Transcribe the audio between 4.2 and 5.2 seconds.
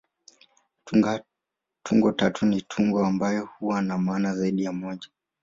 zaidi ya moja.